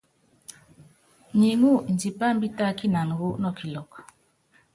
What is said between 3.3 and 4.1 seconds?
nɔkilɔk.